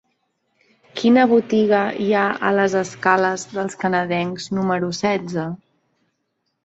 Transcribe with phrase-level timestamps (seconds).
[1.01, 5.47] Quina botiga hi ha a les escales dels Canadencs número setze?